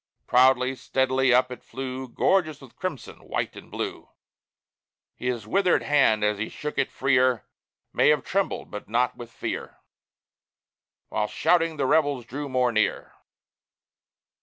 [0.25, 4.09] Proudly, steadily, up it flew, Gorgeous with crimson, white and blue,
[5.13, 7.45] His withered hand as he shook it freer,
[7.93, 9.77] May have trembled, but not with fear,
[11.09, 13.13] While shouting the rebels drew more near.